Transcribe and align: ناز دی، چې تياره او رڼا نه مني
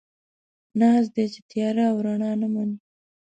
ناز 0.79 1.05
دی، 1.13 1.25
چې 1.33 1.39
تياره 1.49 1.83
او 1.91 1.97
رڼا 2.05 2.31
نه 2.41 2.47
مني 2.53 2.77